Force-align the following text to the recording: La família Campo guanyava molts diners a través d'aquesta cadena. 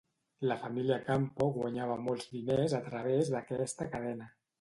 La 0.51 0.55
família 0.61 0.95
Campo 1.09 1.49
guanyava 1.57 1.97
molts 2.05 2.31
diners 2.37 2.73
a 2.79 2.81
través 2.87 3.29
d'aquesta 3.35 3.89
cadena. 3.97 4.31